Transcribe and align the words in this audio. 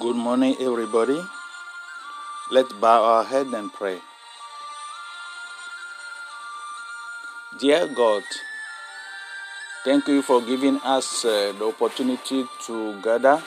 Good 0.00 0.16
morning, 0.16 0.56
everybody. 0.58 1.22
Let's 2.50 2.72
bow 2.72 3.04
our 3.04 3.24
head 3.24 3.48
and 3.48 3.70
pray. 3.70 4.00
Dear 7.60 7.88
God, 7.88 8.22
thank 9.84 10.08
you 10.08 10.22
for 10.22 10.40
giving 10.40 10.78
us 10.78 11.26
uh, 11.26 11.52
the 11.58 11.66
opportunity 11.66 12.46
to 12.64 13.02
gather 13.02 13.42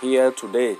here 0.00 0.32
today. 0.32 0.78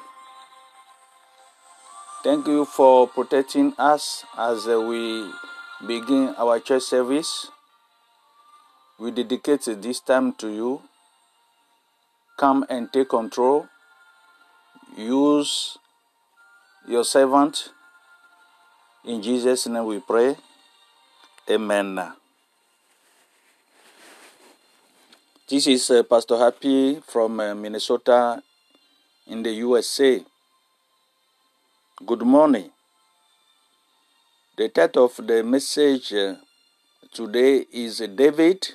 Thank 2.24 2.48
you 2.48 2.64
for 2.64 3.06
protecting 3.06 3.72
us 3.78 4.24
as 4.36 4.66
uh, 4.66 4.80
we 4.80 5.30
begin 5.86 6.34
our 6.38 6.58
church 6.58 6.82
service. 6.82 7.52
We 8.98 9.12
dedicate 9.12 9.62
this 9.80 10.00
time 10.00 10.32
to 10.38 10.48
you. 10.48 10.82
Come 12.36 12.66
and 12.68 12.92
take 12.92 13.10
control. 13.10 13.68
Use 15.44 15.76
your 16.88 17.04
servant. 17.04 17.68
In 19.04 19.20
Jesus' 19.20 19.66
name 19.66 19.84
we 19.84 20.00
pray. 20.00 20.36
Amen. 21.50 22.00
This 25.46 25.66
is 25.66 25.90
uh, 25.90 26.02
Pastor 26.02 26.38
Happy 26.38 26.98
from 27.06 27.40
uh, 27.40 27.54
Minnesota 27.54 28.42
in 29.26 29.42
the 29.42 29.50
USA. 29.50 30.24
Good 32.06 32.22
morning. 32.22 32.70
The 34.56 34.70
title 34.70 35.04
of 35.04 35.26
the 35.26 35.44
message 35.44 36.14
uh, 36.14 36.36
today 37.12 37.66
is 37.70 37.98
David, 37.98 38.66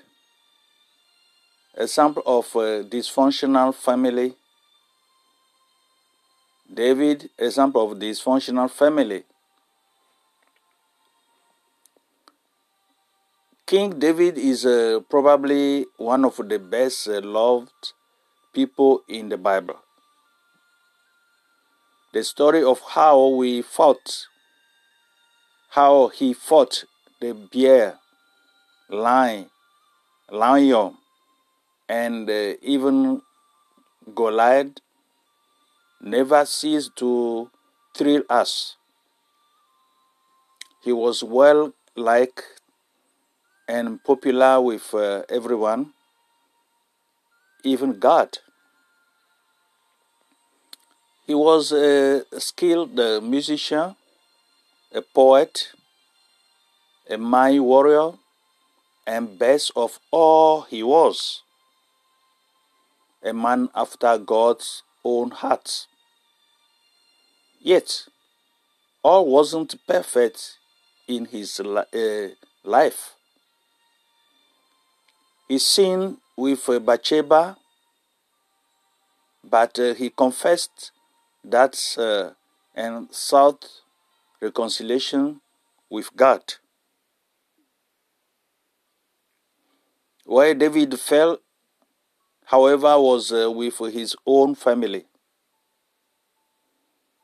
a 1.74 1.88
sample 1.88 2.22
of 2.28 2.46
a 2.56 2.84
dysfunctional 2.84 3.74
family. 3.74 4.36
David, 6.72 7.32
example 7.38 7.92
of 7.92 7.98
dysfunctional 7.98 8.70
family. 8.70 9.24
King 13.66 13.98
David 13.98 14.38
is 14.38 14.66
uh, 14.66 15.00
probably 15.10 15.88
one 15.98 16.26
of 16.26 16.38
the 16.38 16.60
best 16.60 17.08
uh, 17.08 17.22
loved 17.22 17.94
people 18.54 19.02
in 19.08 19.30
the 19.30 19.38
Bible. 19.38 19.80
The 22.14 22.24
story 22.24 22.64
of 22.64 22.82
how 22.82 23.28
we 23.28 23.64
fought, 23.64 24.28
how 25.70 26.10
he 26.10 26.34
fought 26.34 26.84
the 27.20 27.34
bear, 27.34 27.98
lion, 28.90 29.50
lion, 30.32 30.98
and 31.88 32.30
uh, 32.30 32.54
even 32.62 33.22
Goliath 34.14 34.78
never 36.02 36.46
ceased 36.46 36.96
to 36.98 37.50
thrill 37.96 38.24
us. 38.30 38.76
He 40.84 40.92
was 40.92 41.24
well 41.24 41.74
liked 41.96 42.44
and 43.68 44.04
popular 44.04 44.62
with 44.62 44.94
uh, 44.94 45.24
everyone, 45.30 45.94
even 47.64 48.00
God. 48.00 48.40
He 51.28 51.36
was 51.36 51.72
a 51.72 52.24
skilled 52.40 53.00
uh, 53.00 53.22
musician, 53.22 53.96
a 54.92 55.02
poet, 55.02 55.74
a 57.10 57.18
mighty 57.18 57.60
warrior, 57.60 58.14
and 59.06 59.38
best 59.38 59.72
of 59.76 60.00
all, 60.12 60.62
he 60.62 60.82
was 60.82 61.44
a 63.24 63.34
man 63.34 63.70
after 63.76 64.18
God's 64.18 64.84
own 65.04 65.32
heart. 65.32 65.88
Yet, 67.60 68.08
all 69.04 69.26
wasn't 69.26 69.76
perfect 69.88 70.58
in 71.08 71.26
his 71.26 71.60
uh, 71.60 72.30
life. 72.64 73.16
He 75.48 75.58
sinned 75.58 76.18
with 76.38 76.70
uh, 76.70 76.80
Bathsheba, 76.80 77.58
but 79.44 79.80
uh, 79.80 79.94
he 79.94 80.10
confessed 80.10 80.92
that 81.44 81.76
uh, 81.98 82.32
and 82.76 83.08
sought 83.12 83.68
reconciliation 84.42 85.42
with 85.90 86.16
God. 86.16 86.42
Where 90.26 90.54
David 90.54 91.00
fell, 91.00 91.40
however, 92.50 93.00
was 93.00 93.32
uh, 93.32 93.50
with 93.52 93.78
his 93.94 94.16
own 94.26 94.56
family. 94.56 95.06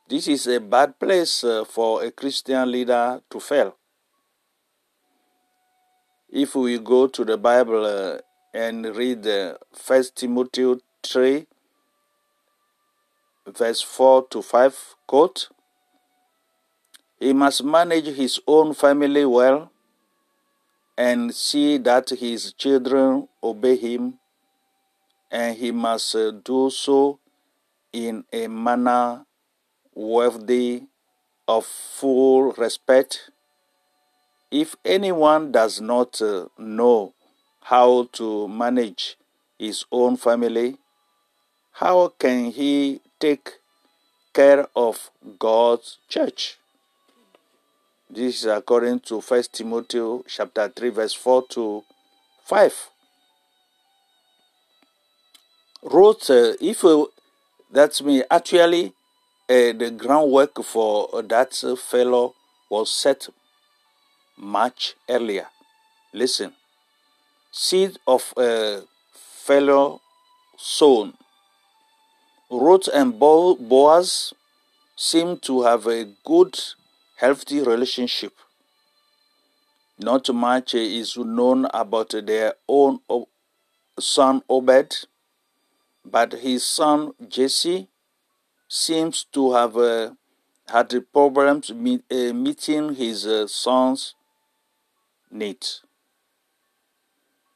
This 0.08 0.28
is 0.28 0.46
a 0.46 0.60
bad 0.60 1.00
place 1.00 1.42
uh, 1.42 1.64
for 1.64 2.04
a 2.04 2.12
Christian 2.12 2.70
leader 2.70 3.20
to 3.28 3.40
fail. 3.40 3.76
If 6.30 6.54
we 6.54 6.78
go 6.78 7.08
to 7.08 7.24
the 7.24 7.36
Bible 7.36 7.84
uh, 7.84 8.18
and 8.54 8.86
read 8.94 9.26
uh, 9.26 9.54
1 9.84 10.04
Timothy 10.14 10.76
3, 11.02 11.46
verse 13.48 13.82
4 13.82 14.28
to 14.28 14.42
5, 14.42 14.94
quote, 15.08 15.48
He 17.18 17.32
must 17.32 17.64
manage 17.64 18.14
his 18.14 18.38
own 18.46 18.74
family 18.74 19.24
well 19.24 19.72
and 20.96 21.34
see 21.34 21.78
that 21.78 22.10
his 22.10 22.52
children 22.52 23.26
obey 23.42 23.74
him, 23.74 24.20
and 25.30 25.56
he 25.56 25.70
must 25.70 26.14
uh, 26.14 26.30
do 26.30 26.70
so 26.70 27.18
in 27.92 28.24
a 28.32 28.46
manner 28.46 29.24
worthy 29.94 30.84
of 31.48 31.64
full 31.64 32.52
respect. 32.52 33.30
If 34.50 34.76
anyone 34.84 35.52
does 35.52 35.80
not 35.80 36.20
uh, 36.20 36.46
know 36.58 37.14
how 37.62 38.08
to 38.12 38.48
manage 38.48 39.16
his 39.58 39.84
own 39.90 40.16
family, 40.16 40.78
how 41.72 42.08
can 42.18 42.50
he 42.50 43.00
take 43.18 43.50
care 44.32 44.66
of 44.76 45.10
God's 45.38 45.98
church? 46.08 46.58
This 48.08 48.40
is 48.40 48.44
according 48.46 49.00
to 49.00 49.20
1 49.20 49.42
Timothy 49.52 50.22
chapter 50.28 50.68
3 50.68 50.90
verse 50.90 51.12
4 51.12 51.44
to 51.50 51.82
5. 52.44 52.90
Wrote, 55.88 56.30
uh, 56.30 56.54
if 56.60 56.84
uh, 56.84 57.04
that's 57.70 58.02
me, 58.02 58.24
actually 58.28 58.86
uh, 59.48 59.70
the 59.72 59.94
groundwork 59.96 60.60
for 60.64 61.22
that 61.22 61.54
fellow 61.78 62.34
was 62.68 62.90
set 62.90 63.28
much 64.36 64.96
earlier. 65.08 65.46
Listen, 66.12 66.54
seed 67.52 67.98
of 68.04 68.34
a 68.36 68.82
fellow 69.14 70.00
sown. 70.56 71.14
Ruth 72.50 72.88
and 72.92 73.16
Boaz 73.20 74.34
seem 74.96 75.38
to 75.38 75.62
have 75.62 75.86
a 75.86 76.08
good, 76.24 76.58
healthy 77.14 77.60
relationship. 77.60 78.32
Not 80.00 80.34
much 80.34 80.74
is 80.74 81.16
known 81.16 81.68
about 81.72 82.12
their 82.24 82.54
own 82.68 82.98
son 84.00 84.42
Obed, 84.50 85.06
but 86.10 86.32
his 86.34 86.64
son 86.64 87.12
Jesse 87.28 87.88
seems 88.68 89.24
to 89.32 89.52
have 89.52 89.76
uh, 89.76 90.10
had 90.68 90.90
problems 91.12 91.72
meet, 91.72 92.04
uh, 92.10 92.32
meeting 92.32 92.94
his 92.94 93.26
uh, 93.26 93.46
son's 93.46 94.14
needs. 95.30 95.82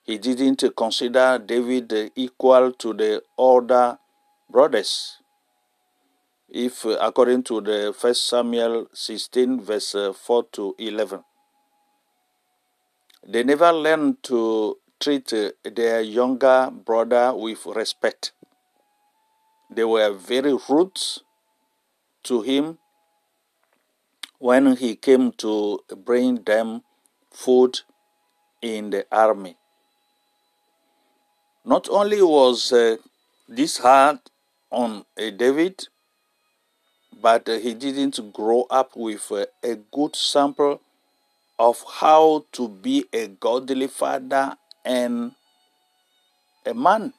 He 0.02 0.18
didn't 0.18 0.64
consider 0.76 1.38
David 1.38 2.12
equal 2.16 2.72
to 2.72 2.94
the 2.94 3.22
other 3.38 3.98
brothers. 4.50 5.18
If, 6.48 6.84
uh, 6.84 6.98
according 7.00 7.44
to 7.44 7.60
the 7.60 7.94
First 7.96 8.26
Samuel 8.26 8.88
16, 8.92 9.60
verse 9.60 9.94
uh, 9.94 10.12
4 10.12 10.44
to 10.52 10.74
11, 10.78 11.22
they 13.26 13.44
never 13.44 13.72
learned 13.72 14.22
to 14.24 14.78
treat 14.98 15.32
uh, 15.32 15.50
their 15.64 16.00
younger 16.00 16.70
brother 16.72 17.32
with 17.34 17.64
respect. 17.66 18.32
They 19.70 19.84
were 19.84 20.12
very 20.12 20.56
rude 20.68 21.00
to 22.24 22.42
him 22.42 22.78
when 24.38 24.76
he 24.76 24.96
came 24.96 25.32
to 25.32 25.80
bring 26.04 26.42
them 26.42 26.82
food 27.30 27.80
in 28.60 28.90
the 28.90 29.06
army. 29.12 29.56
Not 31.64 31.88
only 31.88 32.20
was 32.20 32.72
uh, 32.72 32.96
this 33.48 33.78
hard 33.78 34.18
on 34.70 35.04
uh, 35.16 35.30
David, 35.30 35.88
but 37.20 37.48
uh, 37.48 37.58
he 37.58 37.74
didn't 37.74 38.32
grow 38.32 38.66
up 38.70 38.96
with 38.96 39.30
uh, 39.30 39.46
a 39.62 39.76
good 39.76 40.16
sample 40.16 40.80
of 41.58 41.84
how 42.00 42.44
to 42.52 42.68
be 42.68 43.04
a 43.12 43.28
godly 43.28 43.86
father 43.86 44.56
and 44.84 45.32
a 46.64 46.72
man. 46.74 47.12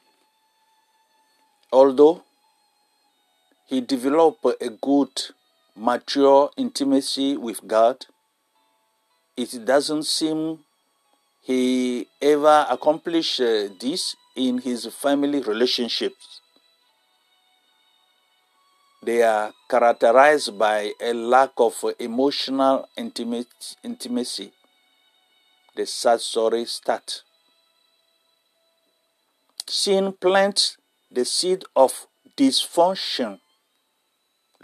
Although 1.72 2.24
he 3.72 3.80
developed 3.80 4.44
a 4.60 4.68
good, 4.68 5.08
mature 5.74 6.50
intimacy 6.58 7.38
with 7.38 7.66
God. 7.66 8.04
It 9.34 9.64
doesn't 9.64 10.02
seem 10.02 10.58
he 11.40 12.06
ever 12.20 12.66
accomplished 12.68 13.40
uh, 13.40 13.68
this 13.80 14.14
in 14.36 14.58
his 14.58 14.84
family 14.88 15.40
relationships. 15.40 16.42
They 19.02 19.22
are 19.22 19.54
characterized 19.70 20.58
by 20.58 20.92
a 21.00 21.14
lack 21.14 21.52
of 21.56 21.82
emotional 21.98 22.86
intimacy. 22.94 24.52
The 25.74 25.86
sad 25.86 26.20
story 26.20 26.66
starts. 26.66 27.22
Sin 29.66 30.12
plants 30.12 30.76
the 31.10 31.24
seed 31.24 31.64
of 31.74 32.06
dysfunction. 32.36 33.38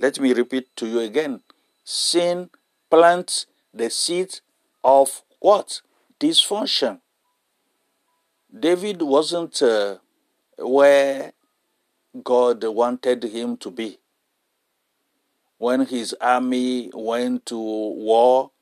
Let 0.01 0.21
me 0.21 0.33
repeat 0.33 0.77
to 0.77 0.87
you 0.87 1.01
again. 1.01 1.41
Sin 1.83 2.51
plants 2.89 3.47
the 3.75 3.91
seed 3.91 4.41
of 4.85 5.23
what? 5.41 5.83
Dysfunction. 6.21 7.01
David 8.57 9.03
wasn't 9.03 9.61
uh, 9.61 9.99
where 10.57 11.33
God 12.23 12.63
wanted 12.65 13.25
him 13.25 13.57
to 13.59 13.71
be. 13.73 13.99
When 15.59 15.87
his 15.87 16.15
army 16.21 16.91
went 16.95 17.47
to 17.47 17.59
war 17.59 18.53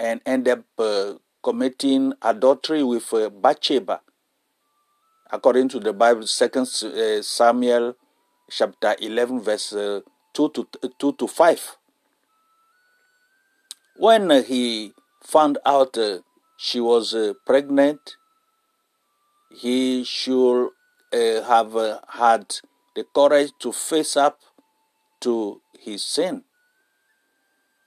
and 0.00 0.20
ended 0.26 0.58
up 0.58 0.64
uh, 0.78 1.14
committing 1.44 2.12
adultery 2.20 2.82
with 2.82 3.12
uh, 3.14 3.30
Bathsheba, 3.30 4.00
according 5.30 5.68
to 5.68 5.78
the 5.78 5.92
Bible, 5.92 6.26
Second 6.26 6.62
uh, 6.82 7.22
Samuel 7.22 7.94
chapter 8.50 8.96
11, 9.00 9.40
verse 9.40 9.72
uh, 9.72 10.00
2, 10.34 10.48
to, 10.50 10.68
2 10.98 11.12
to 11.12 11.26
5. 11.26 11.76
When 13.96 14.30
he 14.44 14.92
found 15.22 15.58
out 15.64 15.96
uh, 15.98 16.18
she 16.56 16.80
was 16.80 17.14
uh, 17.14 17.34
pregnant, 17.46 18.16
he 19.50 20.04
should 20.04 20.70
uh, 21.12 21.42
have 21.42 21.76
uh, 21.76 22.00
had 22.08 22.46
the 22.94 23.04
courage 23.14 23.52
to 23.60 23.72
face 23.72 24.16
up 24.16 24.40
to 25.20 25.60
his 25.78 26.02
sin. 26.02 26.44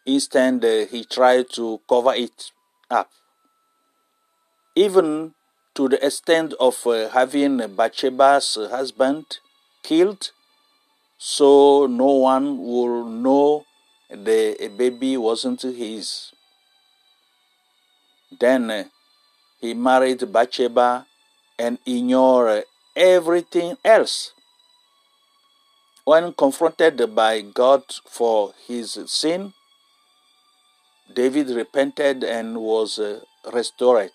Instead, 0.05 0.63
uh, 0.63 0.85
he 0.85 1.03
tried 1.03 1.49
to 1.53 1.81
cover 1.89 2.13
it 2.13 2.51
up. 2.89 3.09
Even 4.75 5.33
to 5.73 5.89
the 5.89 6.05
extent 6.05 6.53
of 6.59 6.85
uh, 6.85 7.09
having 7.09 7.57
Bathsheba's 7.75 8.55
husband 8.69 9.39
killed, 9.83 10.31
so 11.27 11.87
no 11.87 12.11
one 12.21 12.55
will 12.55 13.03
know 13.03 13.65
the 14.11 14.71
baby 14.77 15.17
wasn't 15.17 15.59
his. 15.63 16.31
Then 18.39 18.69
uh, 18.69 18.83
he 19.59 19.73
married 19.73 20.31
Bathsheba 20.31 21.07
and 21.57 21.79
ignored 21.83 22.65
everything 22.95 23.75
else. 23.83 24.33
When 26.03 26.31
confronted 26.33 27.15
by 27.15 27.41
God 27.41 27.81
for 28.05 28.53
his 28.67 28.99
sin, 29.07 29.53
David 31.11 31.49
repented 31.49 32.23
and 32.23 32.59
was 32.61 32.99
uh, 32.99 33.21
restored. 33.51 34.11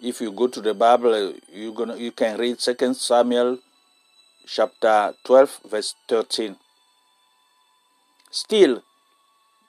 If 0.00 0.22
you 0.22 0.32
go 0.32 0.46
to 0.46 0.62
the 0.62 0.72
Bible, 0.72 1.34
you 1.52 1.74
gonna 1.74 1.96
you 1.96 2.12
can 2.12 2.38
read 2.38 2.62
Second 2.62 2.96
Samuel 2.96 3.58
chapter 4.46 5.14
12 5.24 5.60
verse 5.68 5.94
13. 6.08 6.56
Still, 8.30 8.82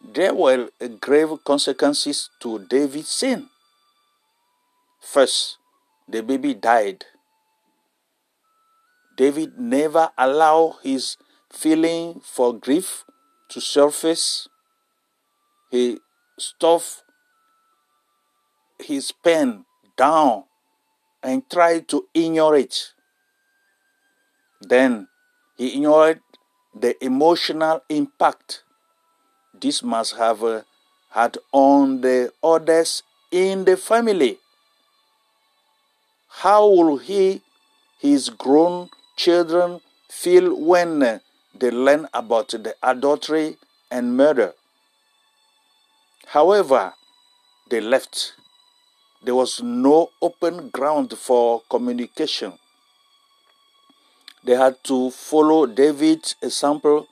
there 0.02 0.34
were 0.34 0.70
grave 1.02 1.30
consequences 1.44 2.30
to 2.40 2.60
David's 2.60 3.10
sin. 3.10 3.48
First, 5.02 5.58
the 6.08 6.22
baby 6.22 6.54
died. 6.54 7.06
David 9.16 9.58
never 9.58 10.12
allowed 10.18 10.78
his 10.84 11.18
feeling 11.52 12.22
for 12.24 12.54
grief 12.54 13.04
to 13.50 13.60
surface. 13.60 14.48
He 15.72 16.00
stuffed 16.38 17.04
his 18.80 19.12
pain 19.12 19.66
down 19.98 20.44
and 21.24 21.50
tried 21.50 21.88
to 21.90 22.08
ignore 22.14 22.56
it. 22.56 22.94
Then 24.62 25.08
he 25.58 25.74
ignored 25.74 26.22
the 26.74 27.04
emotional 27.04 27.82
impact 27.90 28.64
this 29.60 29.82
must 29.82 30.16
have 30.18 30.44
uh, 30.44 30.62
had 31.10 31.38
on 31.52 32.02
the 32.02 32.32
others 32.44 33.04
in 33.32 33.66
the 33.66 33.76
family. 33.76 34.38
How 36.28 36.68
will 36.68 36.98
he, 36.98 37.42
his 38.00 38.30
grown 38.30 38.90
children, 39.16 39.82
feel 40.10 40.56
when 40.56 41.00
they 41.56 41.72
learn 41.72 42.08
about 42.14 42.50
the 42.50 42.76
adultery 42.84 43.58
and 43.90 44.16
murder? 44.16 44.54
However, 46.28 46.94
they 47.70 47.82
left. 47.82 48.34
There 49.24 49.36
was 49.36 49.62
no 49.64 50.10
open 50.22 50.70
ground 50.70 51.18
for 51.18 51.64
communication. 51.70 52.54
They 54.48 54.56
had 54.56 54.82
to 54.86 55.12
follow 55.12 55.66
David's 55.66 56.38
example 56.42 57.06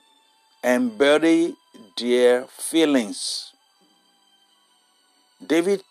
and 0.64 0.96
bury 0.96 1.54
their 1.98 2.46
feelings. 2.46 3.52
David 5.46 5.82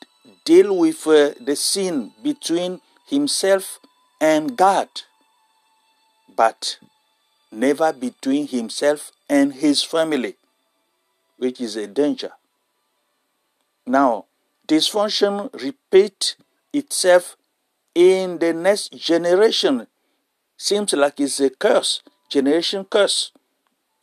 deal 0.44 0.76
with 0.76 1.06
uh, 1.06 1.36
the 1.40 1.56
sin 1.56 2.14
between 2.24 2.82
himself 3.08 3.80
and 4.20 4.58
God, 4.58 4.90
but 6.36 6.80
never 7.52 7.94
between 7.94 8.48
himself 8.48 9.12
and 9.30 9.54
his 9.54 9.84
family, 9.84 10.38
which 11.38 11.62
is 11.62 11.76
a 11.76 11.86
danger. 11.86 12.32
Now, 13.86 14.26
dysfunction 14.68 15.54
repeat 15.62 16.38
itself 16.74 17.38
in 17.94 18.40
the 18.40 18.52
next 18.52 18.94
generation. 18.94 19.86
Seems 20.58 20.94
like 20.94 21.20
it's 21.20 21.40
a 21.40 21.50
curse, 21.50 22.02
generation 22.30 22.86
curse, 22.86 23.32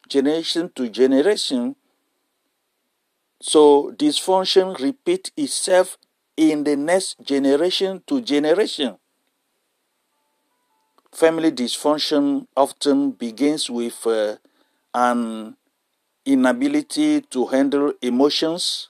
generation 0.08 0.70
to 0.74 0.88
generation. 0.88 1.76
So 3.40 3.92
dysfunction 3.92 4.78
repeat 4.80 5.32
itself 5.36 5.98
in 6.36 6.64
the 6.64 6.76
next 6.76 7.20
generation 7.22 8.02
to 8.06 8.20
generation. 8.20 8.98
Family 11.12 11.50
dysfunction 11.52 12.46
often 12.56 13.12
begins 13.12 13.68
with 13.68 14.06
uh, 14.06 14.36
an 14.94 15.56
inability 16.24 17.22
to 17.22 17.46
handle 17.46 17.92
emotions 18.02 18.88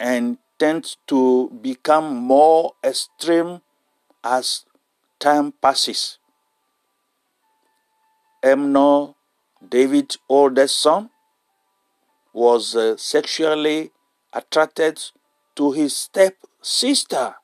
and 0.00 0.38
tends 0.58 0.96
to 1.06 1.50
become 1.62 2.16
more 2.16 2.74
extreme 2.84 3.60
as 4.24 4.64
time 5.18 5.52
passes. 5.52 6.18
Amnon, 8.42 9.14
David's 9.66 10.18
oldest 10.28 10.80
son, 10.80 11.10
was 12.32 12.76
uh, 12.76 12.96
sexually 12.96 13.90
attracted 14.32 15.02
to 15.56 15.72
his 15.72 15.96
step 15.96 16.34
sister 16.62 17.34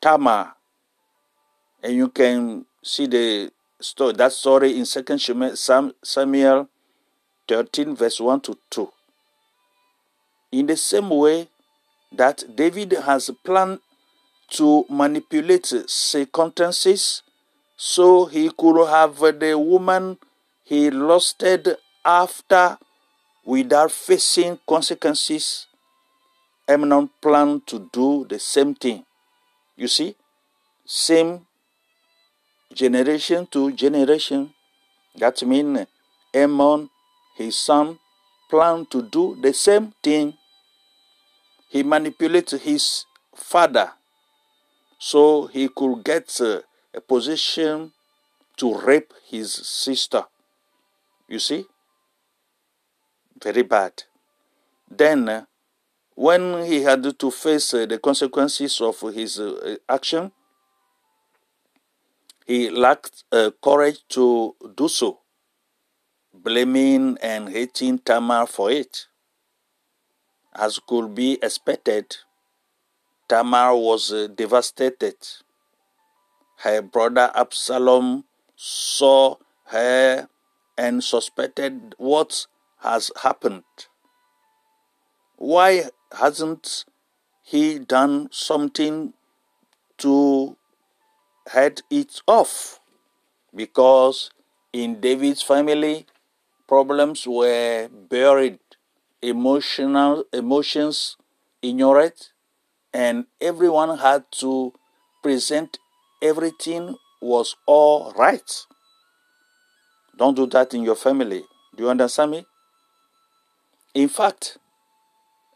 Tamar, 0.00 0.54
and 1.82 1.94
you 1.94 2.08
can 2.08 2.66
see 2.82 3.06
the 3.06 3.50
story 3.80 4.12
that 4.14 4.32
story 4.32 4.78
in 4.78 4.84
Second 4.84 5.18
Samuel 5.18 6.68
13, 7.48 7.96
verse 7.96 8.20
1 8.20 8.40
to 8.42 8.58
2. 8.70 8.92
In 10.52 10.66
the 10.66 10.76
same 10.76 11.10
way 11.10 11.48
that 12.12 12.44
David 12.54 12.92
has 12.92 13.30
planned 13.44 13.80
to 14.50 14.84
manipulate 14.88 15.66
circumstances 15.86 17.22
so 17.76 18.26
he 18.26 18.50
could 18.50 18.86
have 18.86 19.18
the 19.18 19.58
woman 19.58 20.18
he 20.62 20.90
lusted 20.90 21.76
after 22.04 22.78
without 23.44 23.90
facing 23.90 24.58
consequences, 24.66 25.66
Amnon 26.68 27.10
planned 27.20 27.66
to 27.66 27.88
do 27.92 28.26
the 28.28 28.38
same 28.38 28.74
thing. 28.74 29.04
You 29.76 29.88
see, 29.88 30.16
same 30.86 31.46
generation 32.72 33.46
to 33.48 33.72
generation. 33.72 34.54
That 35.16 35.42
means 35.42 35.86
Amnon, 36.32 36.90
his 37.36 37.56
son, 37.58 37.98
planned 38.48 38.90
to 38.90 39.02
do 39.02 39.36
the 39.40 39.52
same 39.52 39.92
thing. 40.02 40.34
He 41.68 41.82
manipulated 41.82 42.60
his 42.62 43.04
father 43.34 43.92
so 44.98 45.46
he 45.48 45.68
could 45.68 46.04
get 46.04 46.40
uh, 46.40 46.60
a 46.94 47.00
position 47.00 47.92
to 48.56 48.74
rape 48.78 49.12
his 49.28 49.52
sister. 49.52 50.24
You 51.28 51.38
see? 51.38 51.66
Very 53.42 53.62
bad. 53.62 54.04
Then, 54.88 55.28
uh, 55.28 55.44
when 56.14 56.64
he 56.64 56.82
had 56.82 57.18
to 57.18 57.30
face 57.30 57.74
uh, 57.74 57.86
the 57.86 57.98
consequences 57.98 58.80
of 58.80 59.00
his 59.12 59.40
uh, 59.40 59.76
action, 59.88 60.30
he 62.46 62.70
lacked 62.70 63.24
courage 63.62 64.00
to 64.10 64.54
do 64.76 64.86
so, 64.86 65.20
blaming 66.32 67.16
and 67.22 67.48
hating 67.48 67.98
Tamar 67.98 68.46
for 68.46 68.70
it. 68.70 69.06
As 70.54 70.78
could 70.78 71.14
be 71.14 71.38
expected, 71.42 72.16
Tamar 73.26 73.74
was 73.74 74.12
devastated. 74.36 75.16
Her 76.56 76.80
brother 76.82 77.30
Absalom 77.34 78.24
saw 78.56 79.36
her 79.66 80.28
and 80.76 81.02
suspected 81.04 81.94
what 81.98 82.46
has 82.78 83.10
happened. 83.22 83.64
Why 85.36 85.90
hasn't 86.12 86.84
he 87.42 87.78
done 87.78 88.28
something 88.32 89.14
to 89.98 90.56
head 91.48 91.82
it 91.90 92.20
off? 92.26 92.80
Because 93.54 94.30
in 94.72 95.00
David's 95.00 95.42
family, 95.42 96.06
problems 96.66 97.26
were 97.26 97.88
buried, 97.88 98.58
emotional 99.22 100.24
emotions 100.32 101.16
ignored, 101.62 102.28
and 102.92 103.26
everyone 103.40 103.98
had 103.98 104.24
to 104.32 104.72
present 105.22 105.78
everything 106.22 106.96
was 107.20 107.56
all 107.66 108.12
right. 108.16 108.66
Don't 110.16 110.34
do 110.36 110.46
that 110.46 110.74
in 110.74 110.82
your 110.82 110.94
family. 110.96 111.44
Do 111.76 111.84
you 111.84 111.90
understand 111.90 112.30
me? 112.30 112.46
In 113.94 114.08
fact, 114.08 114.58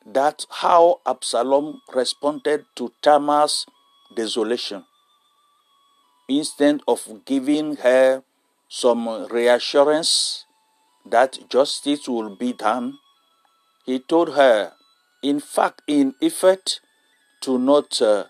that's 0.06 0.46
how 0.50 1.00
Absalom 1.06 1.80
responded 1.94 2.64
to 2.76 2.92
Tamar's 3.02 3.66
desolation. 4.14 4.84
Instead 6.28 6.80
of 6.88 7.24
giving 7.24 7.76
her 7.76 8.22
some 8.68 9.26
reassurance 9.26 10.44
that 11.06 11.38
justice 11.48 12.08
will 12.08 12.34
be 12.36 12.52
done, 12.52 12.98
he 13.86 13.98
told 13.98 14.34
her, 14.34 14.72
in 15.22 15.40
fact, 15.40 15.82
in 15.86 16.14
effect, 16.20 16.80
to 17.40 17.58
not 17.58 18.00
uh, 18.02 18.24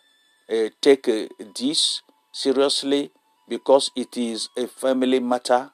uh, 0.51 0.69
take 0.81 1.09
uh, 1.09 1.27
this 1.59 2.03
seriously 2.43 3.11
because 3.49 3.91
it 3.97 4.17
is 4.17 4.49
a 4.57 4.67
family 4.69 5.19
matter 5.19 5.71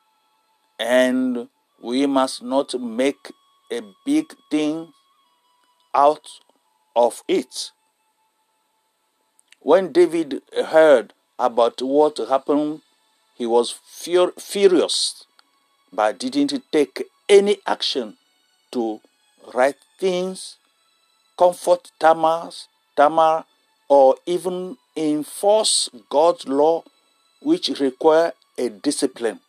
and 0.79 1.49
we 1.83 2.07
must 2.07 2.43
not 2.43 2.73
make 2.81 3.31
a 3.71 3.81
big 4.07 4.35
thing 4.51 4.93
out 5.95 6.27
of 6.97 7.23
it. 7.29 7.71
When 9.61 9.93
David 9.93 10.43
heard 10.57 11.13
about 11.39 11.83
what 11.83 12.17
happened, 12.19 12.81
he 13.35 13.45
was 13.47 13.71
fur- 13.71 14.33
furious, 14.39 15.27
but 15.93 16.19
didn't 16.19 16.63
take 16.73 17.05
any 17.29 17.59
action 17.67 18.17
to 18.73 19.01
right 19.55 19.77
things, 19.99 20.57
comfort 21.39 21.91
Tamar, 21.99 22.51
Tamar, 22.97 23.45
or 23.89 24.17
even 24.27 24.77
enforce 24.97 25.89
God's 26.09 26.47
law, 26.47 26.85
which 27.43 27.69
require 27.81 28.33
a 28.59 28.69
discipline. 28.69 29.41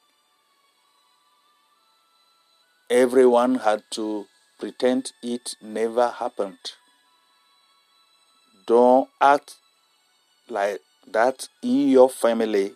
Everyone 2.90 3.56
had 3.56 3.84
to 3.92 4.26
pretend 4.60 5.12
it 5.24 5.56
never 5.62 6.10
happened. 6.10 6.58
Don't 8.68 9.10
act 9.22 9.56
like 10.50 10.82
that 11.12 11.48
in 11.62 11.90
your 11.90 12.10
family. 12.10 12.74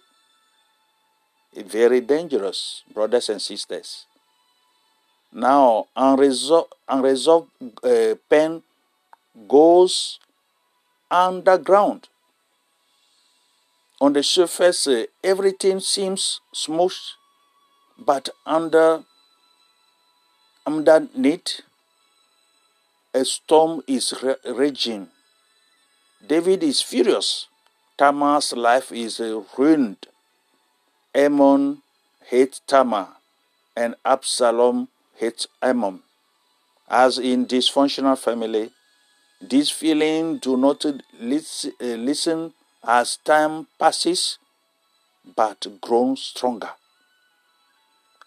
It's 1.53 1.71
very 1.71 2.01
dangerous, 2.01 2.83
brothers 2.93 3.29
and 3.29 3.41
sisters. 3.41 4.05
Now, 5.31 5.87
unresolved, 5.95 6.73
unresolved 6.87 7.49
uh, 7.83 8.15
pain 8.29 8.63
goes 9.47 10.19
underground. 11.11 12.07
On 14.01 14.13
the 14.13 14.23
surface, 14.23 14.87
uh, 14.87 15.05
everything 15.23 15.81
seems 15.81 16.39
smooth, 16.53 16.95
but 17.97 18.29
under 18.45 19.03
underneath, 20.65 21.61
a 23.13 23.25
storm 23.25 23.81
is 23.87 24.13
raging. 24.45 25.09
David 26.25 26.63
is 26.63 26.81
furious. 26.81 27.47
Tamar's 27.97 28.53
life 28.53 28.91
is 28.93 29.19
ruined. 29.57 30.07
Ammon 31.13 31.81
hates 32.27 32.61
Tamar, 32.67 33.09
and 33.75 33.95
Absalom 34.05 34.87
hates 35.15 35.47
Ammon. 35.61 36.03
As 36.87 37.17
in 37.17 37.45
dysfunctional 37.45 38.17
family, 38.17 38.71
these 39.41 39.69
feelings 39.69 40.39
do 40.41 40.55
not 40.55 40.85
listen 41.19 42.53
as 42.85 43.17
time 43.17 43.67
passes, 43.79 44.37
but 45.35 45.67
grow 45.81 46.15
stronger. 46.15 46.71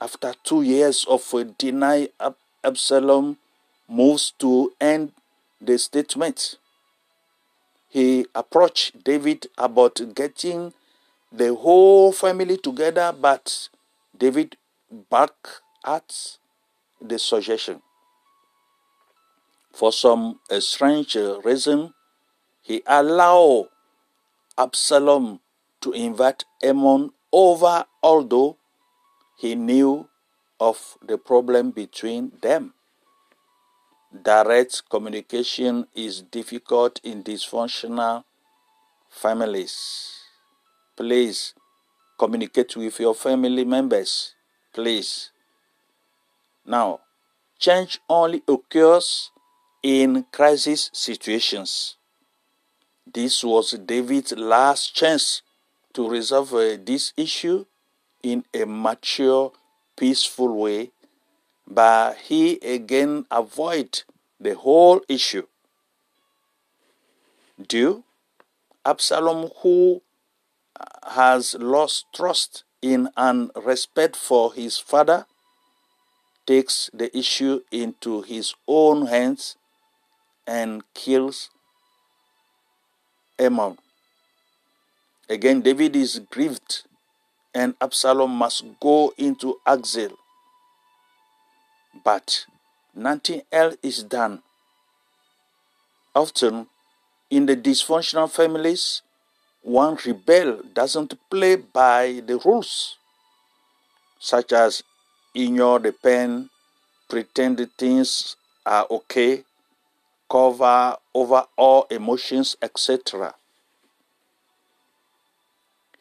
After 0.00 0.34
two 0.42 0.62
years 0.62 1.04
of 1.08 1.34
denial, 1.58 2.08
Absalom 2.64 3.38
moves 3.88 4.32
to 4.38 4.72
end 4.80 5.12
the 5.60 5.78
statement. 5.78 6.56
He 7.88 8.26
approached 8.34 9.04
David 9.04 9.46
about 9.58 10.00
getting 10.14 10.72
the 11.30 11.54
whole 11.54 12.12
family 12.12 12.56
together, 12.56 13.12
but 13.18 13.68
David 14.16 14.56
backed 15.10 15.60
at 15.84 16.38
the 17.00 17.18
suggestion. 17.18 17.82
For 19.72 19.92
some 19.92 20.40
strange 20.60 21.16
reason, 21.16 21.94
he 22.62 22.82
allowed 22.86 23.68
Absalom 24.58 25.40
to 25.80 25.92
invite 25.92 26.44
Ammon 26.62 27.10
over, 27.32 27.84
although 28.02 28.58
he 29.38 29.54
knew 29.54 30.08
of 30.60 30.96
the 31.06 31.18
problem 31.18 31.70
between 31.70 32.32
them. 32.42 32.74
Direct 34.22 34.82
communication 34.90 35.86
is 35.94 36.22
difficult 36.22 37.00
in 37.02 37.24
dysfunctional 37.24 38.24
families. 39.08 40.12
Please 40.96 41.54
communicate 42.18 42.76
with 42.76 43.00
your 43.00 43.14
family 43.14 43.64
members. 43.64 44.34
Please. 44.72 45.30
Now, 46.64 47.00
change 47.58 48.00
only 48.08 48.42
occurs 48.46 49.30
in 49.82 50.26
crisis 50.30 50.90
situations. 50.92 51.96
This 53.06 53.42
was 53.42 53.72
David's 53.72 54.32
last 54.32 54.94
chance 54.94 55.42
to 55.92 56.08
resolve 56.08 56.54
uh, 56.54 56.76
this 56.82 57.12
issue 57.16 57.66
in 58.22 58.44
a 58.54 58.64
mature, 58.64 59.52
peaceful 59.96 60.56
way, 60.56 60.92
but 61.66 62.16
he 62.16 62.54
again 62.58 63.26
avoid 63.30 64.02
the 64.40 64.54
whole 64.54 65.00
issue. 65.08 65.46
Do 67.68 68.04
Absalom, 68.84 69.50
who 69.62 70.02
has 71.02 71.54
lost 71.54 72.06
trust 72.14 72.64
in 72.80 73.08
and 73.16 73.50
respect 73.56 74.16
for 74.16 74.54
his 74.54 74.78
father, 74.78 75.26
takes 76.46 76.90
the 76.92 77.16
issue 77.16 77.62
into 77.70 78.22
his 78.22 78.54
own 78.66 79.06
hands 79.06 79.56
and 80.46 80.82
kills 80.94 81.50
Ammon. 83.38 83.78
Again, 85.28 85.60
David 85.62 85.96
is 85.96 86.20
grieved 86.30 86.82
and 87.54 87.74
Absalom 87.80 88.30
must 88.30 88.64
go 88.80 89.12
into 89.16 89.58
exile. 89.66 90.18
But 92.04 92.46
nothing 92.94 93.42
else 93.52 93.76
is 93.82 94.02
done. 94.02 94.42
Often, 96.14 96.66
in 97.30 97.46
the 97.46 97.56
dysfunctional 97.56 98.30
families, 98.30 99.02
one 99.62 99.96
rebel 100.04 100.60
doesn't 100.74 101.14
play 101.30 101.56
by 101.56 102.20
the 102.26 102.38
rules, 102.44 102.98
such 104.18 104.52
as 104.52 104.82
ignore 105.34 105.78
the 105.78 105.92
pain, 105.92 106.50
pretend 107.08 107.66
things 107.78 108.36
are 108.66 108.86
okay, 108.90 109.44
cover 110.32 110.96
over 111.14 111.44
all 111.58 111.86
emotions, 111.90 112.56
etc. 112.62 113.34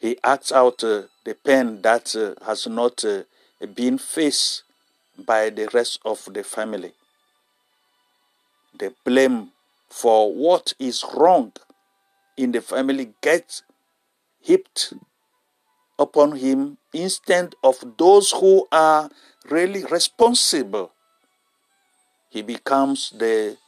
He 0.00 0.16
acts 0.24 0.50
out 0.50 0.82
uh, 0.82 1.02
the 1.24 1.34
pain 1.34 1.82
that 1.82 2.16
uh, 2.16 2.42
has 2.46 2.66
not 2.66 3.04
uh, 3.04 3.24
been 3.74 3.98
faced 3.98 4.62
by 5.18 5.50
the 5.50 5.68
rest 5.74 6.00
of 6.06 6.26
the 6.32 6.42
family. 6.42 6.94
The 8.78 8.94
blame 9.04 9.52
for 9.90 10.32
what 10.32 10.72
is 10.78 11.04
wrong 11.14 11.52
in 12.38 12.52
the 12.52 12.62
family 12.62 13.12
gets 13.20 13.62
heaped 14.40 14.94
upon 15.98 16.36
him 16.36 16.78
instead 16.94 17.54
of 17.62 17.84
those 17.98 18.30
who 18.32 18.66
are 18.72 19.10
really 19.50 19.84
responsible. 19.84 20.90
He 22.30 22.40
becomes 22.40 23.10
the 23.10 23.58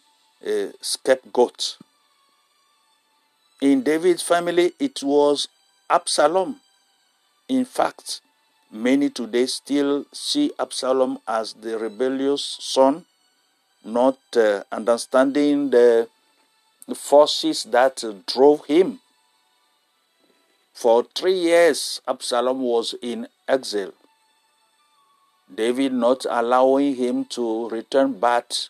uh, 0.46 0.66
scapegoat. 0.80 1.78
In 3.60 3.82
David's 3.82 4.22
family, 4.22 4.72
it 4.78 5.02
was 5.02 5.48
Absalom. 5.88 6.60
In 7.48 7.64
fact, 7.64 8.20
many 8.70 9.10
today 9.10 9.46
still 9.46 10.04
see 10.12 10.52
Absalom 10.58 11.18
as 11.26 11.54
the 11.54 11.78
rebellious 11.78 12.58
son, 12.60 13.04
not 13.84 14.18
uh, 14.36 14.64
understanding 14.72 15.70
the 15.70 16.08
forces 16.94 17.64
that 17.64 18.02
drove 18.26 18.66
him. 18.66 19.00
For 20.74 21.04
three 21.14 21.38
years, 21.38 22.00
Absalom 22.06 22.60
was 22.60 22.94
in 23.00 23.28
exile. 23.48 23.92
David 25.54 25.92
not 25.92 26.26
allowing 26.28 26.96
him 26.96 27.24
to 27.26 27.68
return, 27.68 28.14
but 28.18 28.68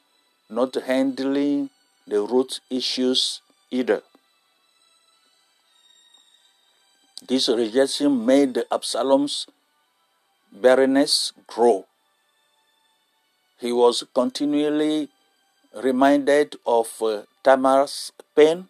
not 0.49 0.75
handling 0.75 1.71
the 2.07 2.21
root 2.21 2.61
issues 2.71 3.41
either. 3.71 4.03
This 7.27 7.49
rejection 7.49 8.27
made 8.27 8.63
Absalom's 8.71 9.47
barrenness 10.53 11.33
grow. 11.47 11.87
He 13.59 13.73
was 13.73 14.05
continually 14.15 15.09
reminded 15.75 16.57
of 16.67 16.89
uh, 17.03 17.23
Tamar's 17.43 18.13
pain, 18.37 18.69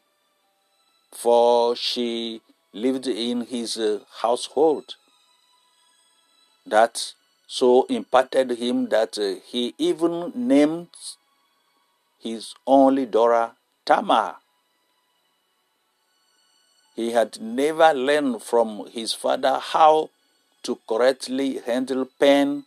for 1.13 1.75
she 1.75 2.41
lived 2.73 3.07
in 3.07 3.47
his 3.47 3.77
uh, 3.77 4.01
household. 4.23 4.95
That 6.65 7.15
so 7.47 7.87
impacted 7.89 8.53
him 8.53 8.89
that 8.89 9.19
uh, 9.19 9.41
he 9.45 9.75
even 9.79 10.33
named 10.35 10.89
his 12.25 12.55
only 12.67 13.05
daughter 13.05 13.53
Tamar. 13.85 14.37
He 16.97 17.13
had 17.13 17.41
never 17.41 17.93
learned 17.93 18.43
from 18.43 18.87
his 18.91 19.13
father 19.13 19.59
how 19.61 20.11
to 20.63 20.79
correctly 20.89 21.61
handle 21.67 22.09
pain 22.19 22.65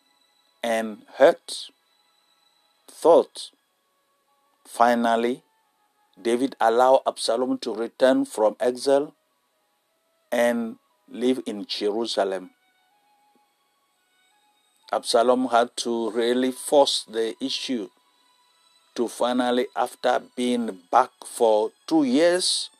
and 0.63 1.03
hurt. 1.15 1.69
Thought. 2.87 3.51
Finally, 4.65 5.43
David 6.21 6.55
allowed 6.61 7.01
Absalom 7.07 7.57
to 7.59 7.73
return 7.73 8.25
from 8.25 8.55
exile 8.59 9.15
and 10.31 10.77
live 11.09 11.41
in 11.45 11.65
Jerusalem. 11.65 12.51
Absalom 14.91 15.47
had 15.47 15.75
to 15.77 16.11
really 16.11 16.51
force 16.51 17.05
the 17.09 17.35
issue 17.43 17.89
to 18.97 19.07
finally, 19.07 19.67
after 19.75 20.19
being 20.35 20.75
back 20.91 21.11
for 21.23 21.69
two 21.85 22.03
years, 22.03 22.71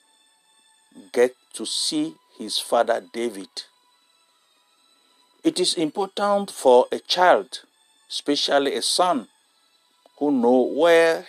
get 1.14 1.36
to 1.54 1.64
see 1.64 2.16
his 2.40 2.58
father 2.58 3.04
David. 3.14 3.50
It 5.44 5.60
is 5.60 5.76
important 5.76 6.50
for 6.50 6.88
a 6.92 6.98
child, 6.98 7.62
especially 8.10 8.74
a 8.74 8.82
son, 8.82 9.28
who 10.18 10.32
know 10.32 10.62
where 10.64 11.28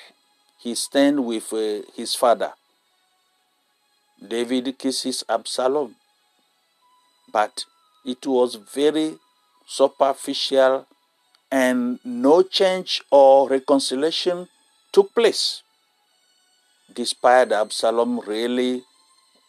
he 0.58 0.74
stands 0.74 1.20
with 1.20 1.52
uh, 1.52 1.82
his 1.94 2.14
father. 2.14 2.54
David 4.26 4.78
kisses 4.78 5.22
Absalom, 5.28 5.96
but 7.30 7.66
it 8.06 8.26
was 8.26 8.54
very 8.54 9.18
superficial 9.66 10.86
and 11.52 11.98
no 12.04 12.42
change 12.42 13.02
or 13.10 13.50
reconciliation 13.50 14.48
took 14.92 15.14
place. 15.14 15.62
Despite 16.92 17.52
Absalom 17.52 18.20
really 18.20 18.82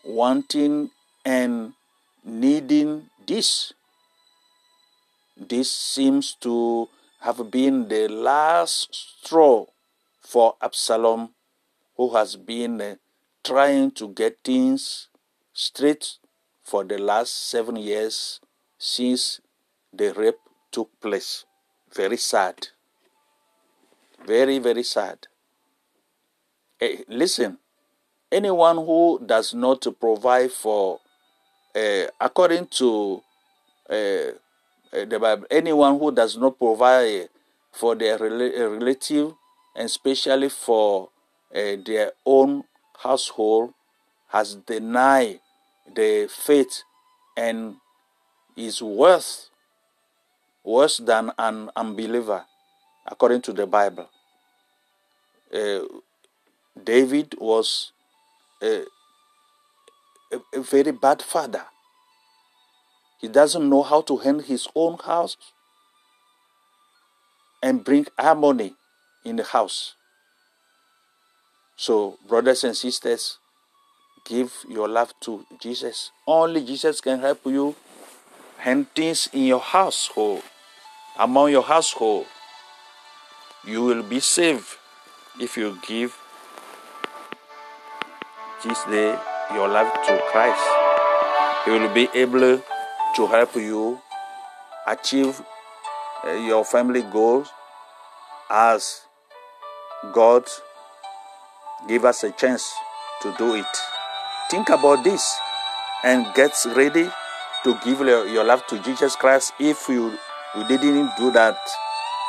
wanting 0.03 0.91
and 1.25 1.73
needing 2.23 3.09
this, 3.25 3.73
this 5.37 5.71
seems 5.71 6.35
to 6.41 6.89
have 7.21 7.49
been 7.49 7.87
the 7.87 8.07
last 8.07 8.93
straw 8.93 9.65
for 10.21 10.55
Absalom, 10.61 11.29
who 11.95 12.13
has 12.15 12.35
been 12.35 12.81
uh, 12.81 12.95
trying 13.43 13.91
to 13.91 14.09
get 14.09 14.37
things 14.43 15.07
straight 15.53 16.17
for 16.63 16.83
the 16.83 16.97
last 16.97 17.33
seven 17.49 17.75
years 17.75 18.39
since 18.77 19.41
the 19.91 20.13
rape 20.13 20.39
took 20.71 20.89
place. 21.01 21.45
Very 21.93 22.17
sad. 22.17 22.67
Very, 24.25 24.59
very 24.59 24.83
sad. 24.83 25.27
Hey, 26.79 27.03
listen, 27.07 27.57
anyone 28.31 28.77
who 28.77 29.19
does 29.25 29.53
not 29.53 29.85
provide 29.99 30.51
for, 30.51 30.99
uh, 31.75 32.05
according 32.19 32.67
to 32.67 33.21
uh, 33.89 34.31
the 34.91 35.17
Bible, 35.19 35.45
anyone 35.49 35.97
who 35.99 36.11
does 36.11 36.37
not 36.37 36.57
provide 36.57 37.29
for 37.71 37.95
their 37.95 38.17
relative 38.17 39.33
and 39.75 39.85
especially 39.85 40.49
for 40.49 41.09
uh, 41.55 41.75
their 41.85 42.11
own 42.25 42.63
household 42.99 43.73
has 44.27 44.55
denied 44.55 45.39
the 45.95 46.27
faith 46.29 46.83
and 47.35 47.75
is 48.55 48.81
worse 48.81 49.49
worse 50.63 50.97
than 50.97 51.31
an 51.37 51.69
unbeliever 51.75 52.45
according 53.09 53.41
to 53.41 53.53
the 53.53 53.65
bible 53.65 54.09
uh, 55.53 55.81
david 56.83 57.35
was 57.39 57.91
a, 58.61 58.83
a, 60.31 60.59
a 60.59 60.61
very 60.61 60.91
bad 60.91 61.21
father 61.21 61.63
he 63.19 63.27
doesn't 63.27 63.69
know 63.69 63.83
how 63.83 64.01
to 64.01 64.17
handle 64.17 64.43
his 64.43 64.67
own 64.75 64.97
house 64.97 65.35
and 67.61 67.83
bring 67.83 68.07
harmony 68.17 68.75
in 69.25 69.35
the 69.35 69.43
house. 69.43 69.95
So, 71.75 72.17
brothers 72.27 72.63
and 72.63 72.75
sisters, 72.75 73.37
give 74.25 74.53
your 74.69 74.87
love 74.87 75.13
to 75.21 75.45
Jesus. 75.59 76.11
Only 76.25 76.63
Jesus 76.65 77.01
can 77.01 77.19
help 77.19 77.45
you 77.45 77.75
handle 78.57 78.89
things 78.95 79.29
in 79.33 79.43
your 79.43 79.59
household, 79.59 80.43
among 81.17 81.51
your 81.51 81.63
household. 81.63 82.25
You 83.65 83.83
will 83.83 84.03
be 84.03 84.19
saved 84.21 84.77
if 85.39 85.57
you 85.57 85.77
give 85.85 86.15
this 88.63 88.83
day 88.85 89.17
your 89.53 89.67
love 89.67 89.91
to 90.07 90.21
Christ. 90.31 90.63
He 91.65 91.71
will 91.71 91.93
be 91.93 92.07
able 92.13 92.61
to 93.15 93.27
help 93.27 93.55
you 93.55 93.99
achieve 94.87 95.41
uh, 96.25 96.31
your 96.31 96.63
family 96.63 97.01
goals 97.01 97.49
as 98.49 99.01
God 100.13 100.45
give 101.87 102.05
us 102.05 102.23
a 102.23 102.31
chance 102.31 102.71
to 103.21 103.33
do 103.37 103.55
it. 103.55 103.77
Think 104.49 104.69
about 104.69 105.03
this 105.03 105.37
and 106.03 106.25
get 106.33 106.53
ready 106.75 107.09
to 107.63 107.77
give 107.83 107.99
your 107.99 108.43
life 108.43 108.65
to 108.67 108.79
Jesus 108.79 109.15
Christ 109.15 109.53
if 109.59 109.89
you, 109.89 110.17
you 110.55 110.67
didn't 110.67 111.11
do 111.17 111.31
that 111.31 111.57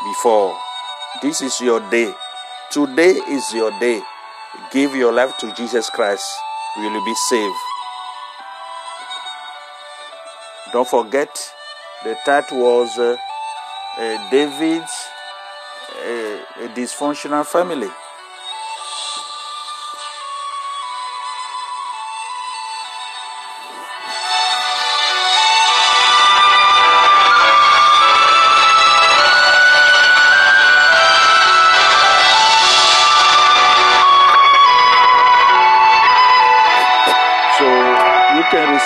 before. 0.04 0.58
This 1.18 1.42
is 1.42 1.60
your 1.60 1.80
day. 1.90 2.14
Today 2.70 3.10
is 3.10 3.52
your 3.52 3.72
day. 3.78 4.00
Give 4.72 4.94
your 4.94 5.12
life 5.12 5.36
to 5.40 5.52
Jesus 5.54 5.90
Christ. 5.90 6.24
Will 6.76 6.84
You 6.84 6.90
will 6.92 7.04
be 7.04 7.14
saved. 7.28 7.56
Don't 10.72 10.88
forget, 10.88 11.28
the 12.04 12.14
third 12.24 12.44
was 12.52 12.96
uh, 12.96 13.16
uh, 13.98 14.30
David's 14.30 14.92
a 16.06 16.68
dysfunctional 16.74 17.44
family. 17.44 17.90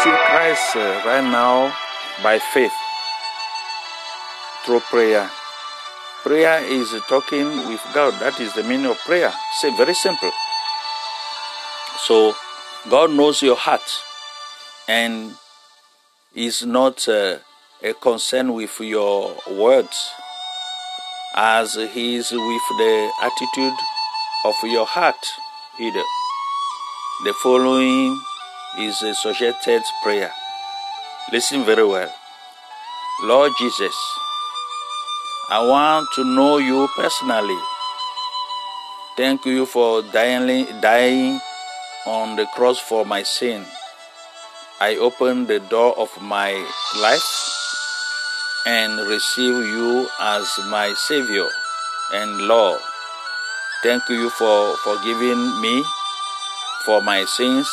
Receive 0.05 0.21
Christ 0.27 0.77
uh, 0.77 1.03
right 1.07 1.25
now 1.25 1.75
by 2.23 2.39
faith 2.39 2.73
through 4.65 4.81
prayer. 4.81 5.31
Prayer 6.23 6.63
is 6.65 6.95
talking 7.09 7.69
with 7.69 7.81
God. 7.95 8.21
That 8.21 8.39
is 8.41 8.53
the 8.55 8.63
meaning 8.65 8.87
of 8.87 8.99
prayer. 8.99 9.33
Say 9.61 9.75
very 9.77 9.95
simple. 9.95 10.31
So 12.07 12.35
God 12.91 13.13
knows 13.13 13.41
your 13.43 13.57
heart 13.57 14.03
and 14.89 15.35
is 16.35 16.67
not 16.67 17.09
uh, 17.09 17.39
a 17.83 17.95
concern 17.95 18.53
with 18.53 18.79
your 18.81 19.35
words 19.53 20.11
as 21.35 21.75
he 21.75 22.17
is 22.17 22.31
with 22.31 22.67
the 22.79 23.11
attitude 23.23 23.79
of 24.45 24.55
your 24.65 24.87
heart 24.87 25.25
either. 25.81 26.05
The 27.25 27.33
following 27.43 28.21
is 28.79 29.03
a 29.03 29.15
suggested 29.15 29.83
prayer. 30.03 30.33
Listen 31.31 31.65
very 31.65 31.87
well. 31.87 32.13
Lord 33.23 33.53
Jesus, 33.59 33.95
I 35.51 35.65
want 35.67 36.09
to 36.17 36.25
know 36.25 36.59
you 36.59 36.89
personally. 36.97 37.59
Thank 39.17 39.47
you 39.47 39.67
for 39.67 40.03
dying, 40.03 40.67
dying 40.81 41.41
on 42.07 42.37
the 42.37 42.47
cross 42.47 42.79
for 42.79 43.07
my 43.07 43.23
sin. 43.23 43.65
I 44.81 44.97
open 44.97 45.47
the 45.47 45.61
door 45.61 45.97
of 45.97 46.11
my 46.21 46.51
life 47.01 47.55
and 48.67 48.99
receive 49.07 49.55
you 49.55 50.09
as 50.21 50.49
my 50.67 50.93
Savior 50.97 51.47
and 52.13 52.43
Lord. 52.49 52.81
Thank 53.83 54.09
you 54.09 54.31
for 54.31 54.77
forgiving 54.79 55.61
me 55.61 55.85
for 56.85 57.01
my 57.03 57.25
sins 57.25 57.71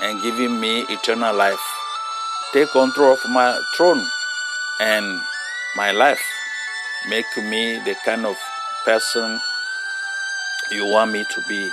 and 0.00 0.22
giving 0.22 0.60
me 0.60 0.82
eternal 0.88 1.34
life. 1.34 1.60
Take 2.52 2.70
control 2.70 3.12
of 3.12 3.20
my 3.28 3.60
throne 3.76 4.04
and 4.80 5.20
my 5.76 5.92
life. 5.92 6.22
Make 7.08 7.26
me 7.36 7.78
the 7.84 7.94
kind 8.04 8.26
of 8.26 8.36
person 8.84 9.40
you 10.70 10.86
want 10.86 11.12
me 11.12 11.24
to 11.24 11.42
be. 11.48 11.70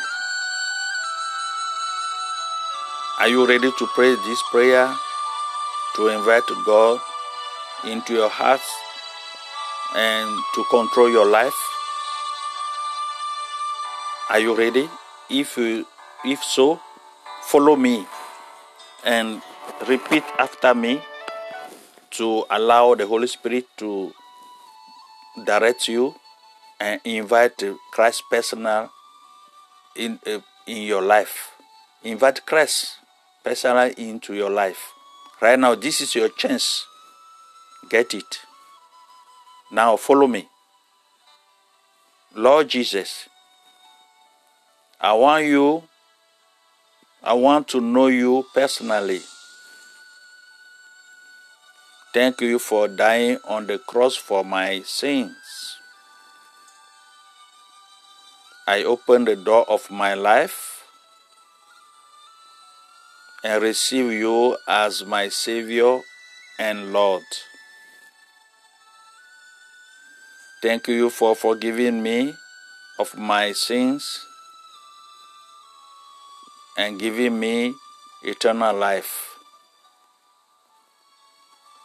Are 3.19 3.27
you 3.27 3.47
ready 3.47 3.71
to 3.71 3.87
pray 3.95 4.15
this 4.27 4.41
prayer 4.51 4.93
to 5.95 6.07
invite 6.09 6.43
God 6.65 6.99
into 7.85 8.13
your 8.13 8.29
heart 8.29 8.61
and 9.95 10.29
to 10.55 10.63
control 10.69 11.09
your 11.09 11.25
life? 11.25 11.55
Are 14.29 14.39
you 14.39 14.55
ready? 14.55 14.89
If 15.29 15.55
you, 15.57 15.85
if 16.25 16.43
so, 16.43 16.81
follow 17.47 17.75
me 17.75 18.05
and 19.05 19.41
repeat 19.87 20.23
after 20.39 20.73
me 20.73 21.01
to 22.11 22.45
allow 22.49 22.95
the 22.95 23.05
Holy 23.05 23.27
Spirit 23.27 23.65
to 23.77 24.13
direct 25.45 25.87
you 25.87 26.15
and 26.79 26.99
invite 27.03 27.61
Christ 27.91 28.23
personal 28.29 28.89
in 29.95 30.19
uh, 30.25 30.39
in 30.67 30.83
your 30.83 31.01
life. 31.01 31.51
Invite 32.03 32.45
Christ 32.45 32.97
personal 33.43 33.91
into 33.97 34.33
your 34.33 34.49
life. 34.49 34.91
Right 35.41 35.59
now, 35.59 35.75
this 35.75 36.01
is 36.01 36.15
your 36.15 36.29
chance. 36.29 36.85
Get 37.89 38.13
it. 38.13 38.39
Now 39.71 39.97
follow 39.97 40.27
me. 40.27 40.47
Lord 42.33 42.69
Jesus, 42.69 43.29
I 44.99 45.13
want 45.13 45.45
you, 45.45 45.83
I 47.25 47.33
want 47.33 47.67
to 47.69 47.81
know 47.81 48.05
you 48.05 48.45
personally. 48.53 49.21
Thank 52.13 52.39
you 52.41 52.59
for 52.59 52.87
dying 52.87 53.39
on 53.45 53.65
the 53.65 53.79
cross 53.79 54.15
for 54.15 54.45
my 54.45 54.83
sins. 54.85 55.79
I 58.67 58.83
open 58.83 59.25
the 59.25 59.35
door 59.35 59.65
of 59.67 59.89
my 59.89 60.13
life 60.13 60.83
and 63.43 63.59
receive 63.63 64.11
you 64.11 64.55
as 64.67 65.03
my 65.03 65.29
Savior 65.29 66.01
and 66.59 66.93
Lord. 66.93 67.23
Thank 70.61 70.87
you 70.87 71.09
for 71.09 71.35
forgiving 71.35 72.03
me 72.03 72.35
of 72.99 73.17
my 73.17 73.51
sins 73.51 74.27
and 76.77 76.99
giving 76.99 77.39
me 77.39 77.73
eternal 78.23 78.75
life. 78.75 79.37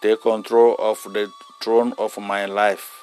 Take 0.03 0.22
control 0.22 0.76
of 0.79 1.03
the 1.12 1.31
throne 1.62 1.92
of 1.98 2.18
my 2.18 2.46
life. 2.46 3.00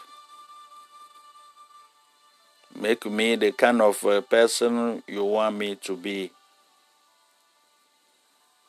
Make 2.80 3.06
me 3.06 3.36
the 3.36 3.52
kind 3.52 3.82
of 3.82 4.02
person 4.30 5.04
you 5.08 5.23
want 5.23 5.58
me 5.58 5.76
to 5.76 5.95
be. 5.95 6.32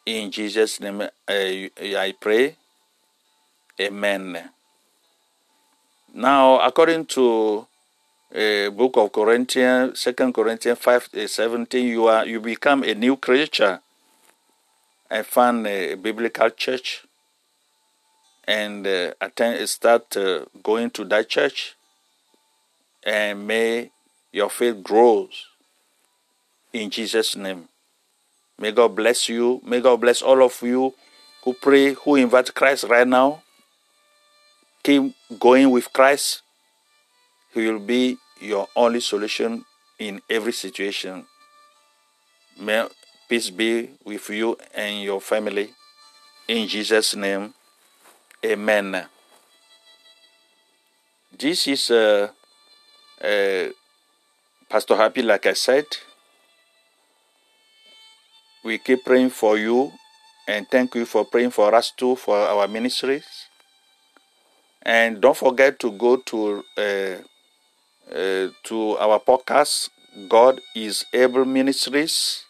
In 0.07 0.31
Jesus' 0.31 0.81
name 0.81 1.02
uh, 1.02 1.09
I 1.28 2.14
pray. 2.18 2.57
Amen. 3.81 4.50
Now, 6.14 6.59
according 6.61 7.07
to 7.07 7.66
book 8.30 8.96
of 8.96 9.12
Corinthians, 9.12 10.00
Second 10.00 10.34
Corinthians 10.34 10.78
5 10.78 11.08
uh, 11.16 11.26
17, 11.26 11.86
you 11.86 12.06
are 12.06 12.26
you 12.26 12.40
become 12.40 12.82
a 12.82 12.94
new 12.94 13.16
creature 13.16 13.80
and 15.10 15.26
find 15.26 15.66
a 15.66 15.94
biblical 15.94 16.50
church 16.50 17.04
and 18.46 18.86
uh, 18.86 19.12
attend, 19.20 19.68
start 19.68 20.16
uh, 20.16 20.44
going 20.62 20.90
to 20.90 21.04
that 21.04 21.28
church 21.28 21.76
and 23.02 23.46
may 23.46 23.90
your 24.32 24.50
faith 24.50 24.82
grows 24.82 25.46
in 26.72 26.90
Jesus' 26.90 27.36
name. 27.36 27.68
May 28.58 28.72
God 28.72 28.94
bless 28.94 29.28
you. 29.28 29.60
May 29.64 29.80
God 29.80 30.00
bless 30.00 30.20
all 30.20 30.42
of 30.42 30.60
you 30.62 30.94
who 31.44 31.54
pray, 31.54 31.94
who 31.94 32.16
invite 32.16 32.54
Christ 32.54 32.84
right 32.84 33.06
now. 33.06 33.42
Keep 34.82 35.14
going 35.38 35.70
with 35.70 35.92
Christ. 35.92 36.42
Will 37.58 37.80
be 37.80 38.16
your 38.40 38.68
only 38.76 39.00
solution 39.00 39.64
in 39.98 40.22
every 40.30 40.52
situation. 40.52 41.26
May 42.56 42.86
peace 43.28 43.50
be 43.50 43.90
with 44.04 44.30
you 44.30 44.56
and 44.72 45.02
your 45.02 45.20
family. 45.20 45.74
In 46.46 46.68
Jesus' 46.68 47.16
name, 47.16 47.52
amen. 48.46 49.06
This 51.36 51.66
is 51.66 51.90
uh, 51.90 52.28
uh, 53.20 53.64
Pastor 54.70 54.94
Happy, 54.94 55.22
like 55.22 55.46
I 55.46 55.54
said. 55.54 55.86
We 58.62 58.78
keep 58.78 59.04
praying 59.04 59.30
for 59.30 59.58
you 59.58 59.90
and 60.46 60.64
thank 60.70 60.94
you 60.94 61.04
for 61.06 61.24
praying 61.24 61.50
for 61.50 61.74
us 61.74 61.90
too 61.90 62.14
for 62.14 62.38
our 62.38 62.68
ministries. 62.68 63.26
And 64.82 65.20
don't 65.20 65.36
forget 65.36 65.80
to 65.80 65.90
go 65.90 66.18
to 66.18 66.64
uh, 66.78 67.16
uh, 68.12 68.48
to 68.64 68.96
our 68.98 69.20
podcast, 69.20 69.90
God 70.28 70.60
is 70.74 71.04
Able 71.12 71.44
Ministries, 71.44 72.44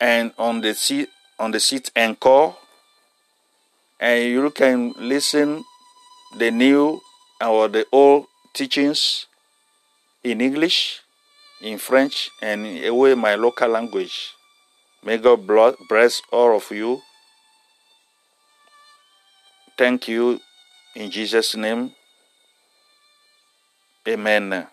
and 0.00 0.32
on 0.38 0.60
the 0.60 0.74
seat 0.74 1.08
on 1.38 1.52
the 1.52 1.60
seat 1.60 1.90
Anchor, 1.96 2.54
and 3.98 4.24
you 4.24 4.50
can 4.50 4.94
listen 4.98 5.64
the 6.38 6.50
new 6.50 7.00
or 7.40 7.68
the 7.68 7.86
old 7.92 8.26
teachings 8.52 9.26
in 10.22 10.40
English, 10.40 11.00
in 11.62 11.78
French, 11.78 12.30
and 12.42 12.84
away 12.84 13.14
my 13.14 13.34
local 13.34 13.68
language. 13.68 14.34
May 15.02 15.16
God 15.16 15.46
bless 15.46 16.20
all 16.30 16.56
of 16.56 16.70
you. 16.70 17.00
Thank 19.78 20.08
you 20.08 20.40
in 20.94 21.10
Jesus' 21.10 21.56
name. 21.56 21.92
Amen. 24.08 24.66